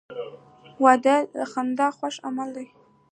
•واده 0.83 1.15
د 1.35 1.37
خدای 1.51 1.89
خوښ 1.97 2.15
عمل 2.27 2.49
دی. 2.57 2.67